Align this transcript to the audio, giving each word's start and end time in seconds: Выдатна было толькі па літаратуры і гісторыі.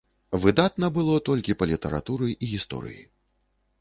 Выдатна 0.45 0.87
было 0.95 1.19
толькі 1.29 1.57
па 1.59 1.67
літаратуры 1.75 2.33
і 2.33 2.45
гісторыі. 2.55 3.03